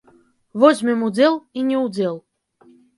Возьмем 0.63 1.05
удзел 1.09 1.35
і 1.59 1.69
не 1.71 1.77
ўдзел. 1.85 2.21